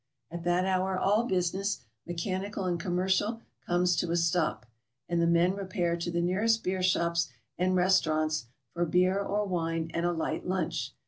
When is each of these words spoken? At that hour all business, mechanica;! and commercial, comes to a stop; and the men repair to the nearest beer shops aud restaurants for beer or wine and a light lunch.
At 0.31 0.43
that 0.45 0.65
hour 0.65 0.97
all 0.97 1.25
business, 1.25 1.81
mechanica;! 2.09 2.67
and 2.67 2.79
commercial, 2.79 3.43
comes 3.67 3.95
to 3.97 4.09
a 4.09 4.17
stop; 4.17 4.65
and 5.07 5.21
the 5.21 5.27
men 5.27 5.53
repair 5.53 5.95
to 5.95 6.09
the 6.09 6.23
nearest 6.23 6.63
beer 6.63 6.81
shops 6.81 7.29
aud 7.59 7.75
restaurants 7.75 8.47
for 8.73 8.83
beer 8.87 9.19
or 9.19 9.45
wine 9.45 9.91
and 9.93 10.03
a 10.03 10.11
light 10.11 10.43
lunch. 10.47 10.95